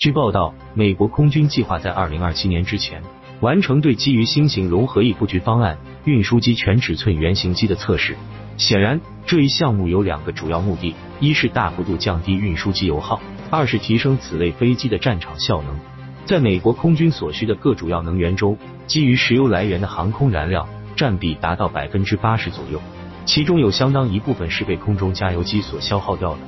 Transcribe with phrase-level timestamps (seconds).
[0.00, 3.02] 据报道，美国空军计划在二零二七年之前
[3.40, 5.76] 完成对基于新型融合翼布局方案
[6.06, 8.16] 运输机全尺寸原型机的测试。
[8.56, 15.78] 显然，这一项目有两个主要目的：一是大幅度降低运输机油耗，二是提升此类飞机的战场效能。
[16.24, 18.56] 在美国空军所需的各主要能源中，
[18.86, 22.80] 基于石油来源的航空燃料占比达到百分之八十左右，
[23.26, 26.38] 其中有相当一部分是被空中加油机所消耗掉的。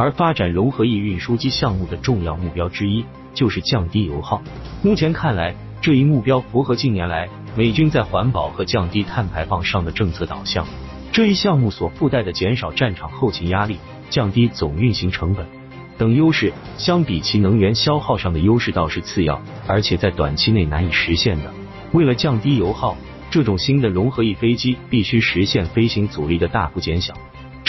[0.00, 3.04] 而发展融合翼运输机项目的重要目标之一
[3.34, 4.40] 就是降低油耗。
[4.82, 10.66] 目前看来，这一目标符合近年来美军在环保和降低碳排放上的政策导向。
[11.12, 13.76] 这一项目所附带的减少战场后勤压力、
[14.08, 15.46] 降低总运行成本
[15.98, 21.52] 等优势，相比其能源消耗上的优势倒是次要，而且在短期内难以实现的。
[21.92, 22.96] 为了降低油耗，
[23.30, 27.12] 这种新的融合翼飞机必须实现飞行阻力的大幅减小，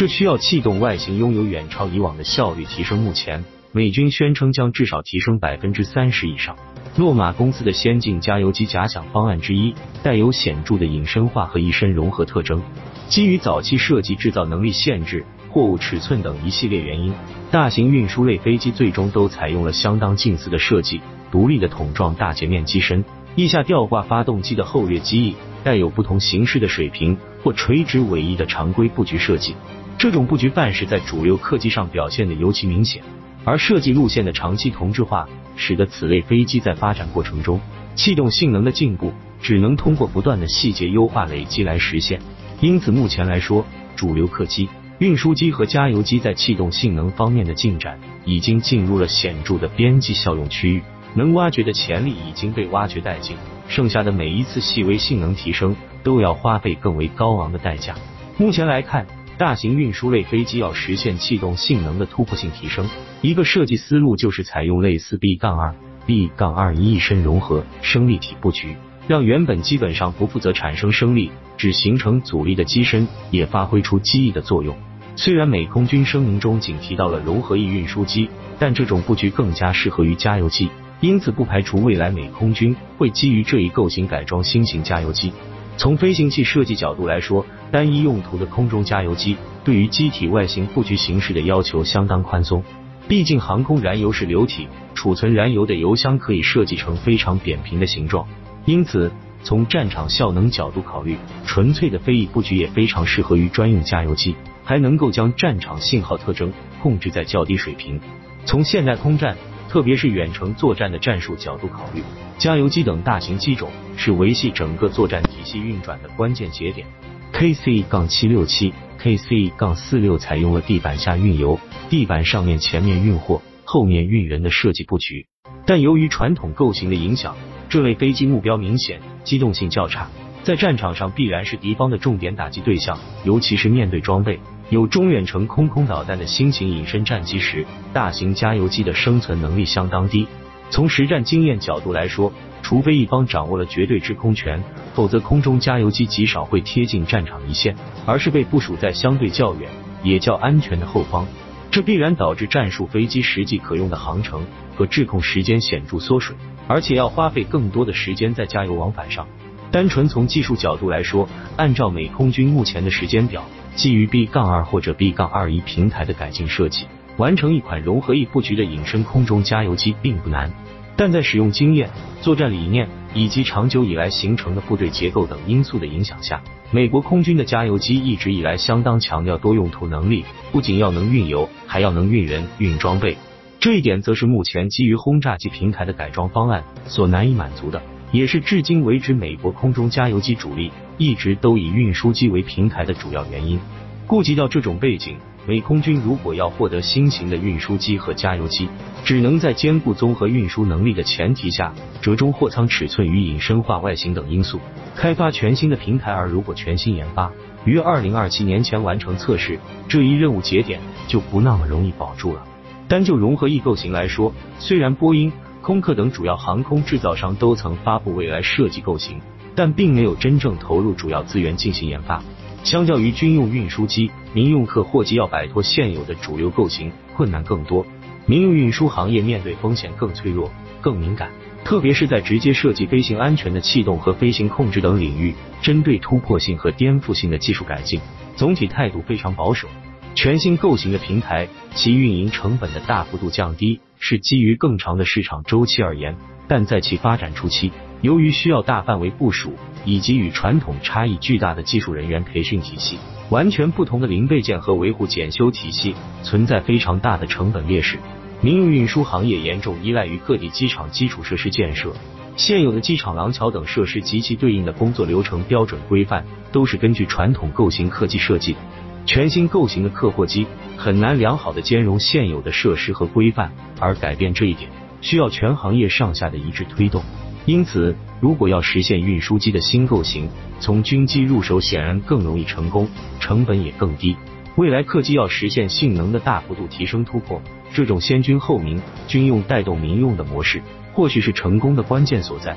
[0.02, 3.02] 这需要气动外形拥有远超以往的效率提升。
[3.02, 6.56] 目前，美军宣称将至少提升百分之三十以上。
[6.98, 12.64] 洛马公司的先进加油机假想方案之一，带有显著的隐身化和一身融合特征。
[13.10, 17.14] 基于早期设计制造能力限制、货物尺寸等一系列原因，
[17.52, 29.54] 大型运输类飞机最终都采用了相当近似的设计：独立的桶状大截面机身，翼下吊挂发动机的后掠机翼，带有不同形式的水平或垂直尾翼的常规布局设计。
[29.98, 33.04] 这种布局范式在主流客机上表现的尤其明显，
[33.44, 37.60] 而设计路线的长期同质化，使得此类飞机在发展过程中
[37.94, 42.20] 气动性能的进步，只能通过不断的细节优化累积来实现。
[42.62, 44.70] 因此，目前来说，主流客机、
[45.00, 50.82] 运输机和加油机在气动性能方面的进展已经进入了显著的边际效用区域，
[51.14, 53.36] 能挖掘的潜力已经被挖掘殆尽，
[53.68, 57.94] 剩下的每一次细微性能提升都要花费更为高昂的代价。
[58.38, 59.06] 目前来看，
[59.42, 62.88] 大型运输类飞机要实现气动性能的突破性提升，
[63.24, 65.74] 一个设计思路就是采用类似 B 杠二、
[66.06, 68.76] B 杠二一身融合升力体布局。
[69.08, 74.78] 让原本基本上不负责产生升力，只形成阻力的机身也发挥出机翼的作用。
[75.16, 78.30] 虽然美空军声明中仅提到了融合翼运输机，
[78.60, 80.70] 但这种布局更加适合于加油机，
[81.00, 85.34] 因此不排除未来美空军会基于这一构型改装新型加油机。
[85.82, 92.64] 从飞行器设计角度来说，单一用途的空中加油机对于机体外形布局形式的要求相当宽松。
[93.08, 98.28] 毕竟航空燃油是流体，储存燃油的油箱可以设计成非常扁平的形状。
[98.66, 108.00] 因此，从战场效能角度考虑，纯粹的飞翼布局也非常适合于专用加油机，还能够将战场信号特征控制在较低水平。
[108.46, 109.36] 从现代空战，
[109.72, 112.04] 特别是远程作战的战术角度考虑，
[112.38, 116.86] 加油机等大型机种是维系整个作战体系运转的关键节点。
[117.32, 121.58] KC- 杠七六七、KC- 杠四六采用了地板下运油、
[121.90, 125.26] 地板上面前面运货、后面运人的设计布局，
[125.66, 127.34] 但由于传统构型的影响。
[127.70, 130.10] 这类飞机目标明显，机动性较差，
[130.44, 134.38] 在战场上必然是敌方的重点打击对象，尤其是面对装备
[134.72, 140.26] 有中远程空空导弹的新型隐身战机时，大型加油机的生存能力相当低。
[140.70, 149.70] 从实战经验角度来说，除非一方掌握了绝对制空权，否则空中加油机极少会贴近战场一线，而是被部署在相对较远
[150.04, 151.28] 也较安全的后方，
[151.70, 154.42] 这必然导致战术飞机实际可用的航程
[154.78, 156.34] 和制控时间显著缩水。
[156.70, 159.28] 而且要花费更多的时间在加油往返上。
[159.70, 161.28] 单纯从技术角度来说，
[161.58, 163.44] 按照美空军目前的时间表，
[163.76, 166.88] 基于 B 杠二或者 B 杠二一平台的改进设计，
[167.18, 170.52] 完成一款融合翼布局的隐身空中加油机并不难。
[170.98, 171.90] 但在使用经验、
[172.22, 183.18] 作战理念以及长久以来形成的部队结构等因素的影响下，美国空军的加油机一直以来相当强调多用途能力，不仅要能运油，还要能运人、运装备。
[183.60, 193.60] 这一点则是目前基于轰炸机平台的改装方案所难以满足的，也是至今为止美国空中加油机主力一直都以运输机为平台的主要原因。
[194.06, 195.18] 顾及到这种背景，
[195.48, 198.70] 美空军如果要获得新型的运输机和加油机，
[199.04, 201.74] 只能在兼顾综合运输能力的前提下，
[202.04, 204.60] 折中货舱尺寸与隐身化外形等因素，
[204.96, 206.12] 开发全新的平台。
[206.12, 207.32] 而如果全新研发，
[207.66, 212.44] 于二零二七年前完成测试，这一任务节点就不那么容易保住了。
[212.88, 215.34] 单就融合翼构型来说，虽然波音、
[215.64, 219.20] 空客等主要航空制造商都曾发布未来设计构型，
[219.56, 222.24] 但并没有真正投入主要资源进行研发。
[222.64, 227.86] 相较于军用运输机，民用客货机要摆脱现有的主流构型困难更多。
[228.28, 231.32] 民用运输行业面对风险更脆弱、更敏感，
[231.66, 238.00] 特别是在直接涉及飞行安全的气动和飞行控制等领域，针对突破性和颠覆性的技术改进，
[238.36, 239.68] 总体态度非常保守。
[240.14, 246.16] 全新构型的平台，其运营成本的大幅度降低，是基于更长的市场周期而言，
[246.48, 247.72] 但在其发展初期，
[248.02, 249.54] 由于需要大范围部署，
[249.86, 252.98] 以及与传统差异巨大的技术人员培训体系、
[253.30, 258.00] 完全不同的零备件和维护检修体系，存在非常大的成本劣势。
[258.42, 261.94] 民用运输行业严重依赖于各地机场基础设施建设，
[262.36, 268.60] 现有的机场廊桥等设施及其对应的工作流程标准规范，都是根据传统构型客机设计的。
[269.06, 274.72] 全新构型的客货机很难良好的兼容现有的设施和规范，而改变这一点，
[275.02, 277.04] 需要全行业上下的一致推动。
[277.46, 280.30] 因此，如果要实现运输机的新构型，
[280.60, 282.88] 从军机入手显然更容易成功，
[283.20, 284.16] 成本也更低。
[284.58, 287.42] 未来客机要实现性能的大幅度提升突破，
[287.74, 290.62] 这种先军后民、军用带动民用的模式，
[290.94, 292.56] 或许是成功的关键所在。